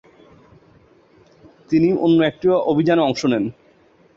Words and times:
তিনি 1.69 1.89
অন্য 2.05 2.17
একটি 2.23 2.47
অভিযানে 2.71 3.01
অংশ 3.01 3.21
নেন। 3.31 3.43